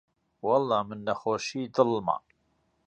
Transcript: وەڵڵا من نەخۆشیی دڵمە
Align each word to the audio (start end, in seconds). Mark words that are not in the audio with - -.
وەڵڵا 0.45 0.79
من 0.87 0.99
نەخۆشیی 1.07 1.71
دڵمە 1.75 2.17